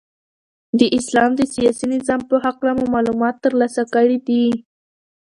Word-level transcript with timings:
د 0.79 0.81
اسلام 0.97 1.31
د 1.35 1.41
سیاسی 1.53 1.85
نظام 1.93 2.21
په 2.29 2.35
هکله 2.45 2.71
مو 2.77 2.85
معلومات 2.95 3.35
ترلاسه 3.45 3.81
کړی 3.93 4.17
دی. 4.27 4.45